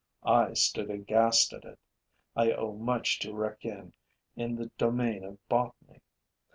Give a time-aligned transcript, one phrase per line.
[0.25, 1.77] I stood aghast at it.
[2.35, 3.93] I owe much to Requien
[4.35, 6.01] in the domain of botany.